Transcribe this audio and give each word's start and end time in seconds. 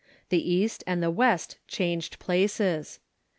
The 0.29 0.51
East 0.51 0.83
and 0.87 1.03
the 1.03 1.13
AVest 1.13 1.57
changed 1.67 2.17
places. 2.17 2.99